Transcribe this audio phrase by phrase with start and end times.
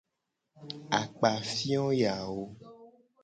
[0.99, 2.43] Akpafio yawo.